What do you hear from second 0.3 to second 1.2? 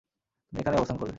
তুমি এখানেই অবস্থান করবে।